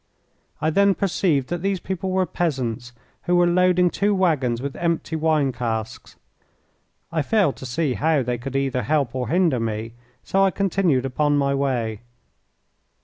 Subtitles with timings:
[0.59, 2.91] I then perceived that these people were peasants,
[3.25, 6.15] who were loading two waggons with empty wine casks.
[7.11, 9.93] I failed to see how they could either help or hinder me,
[10.23, 12.01] so I continued upon my way.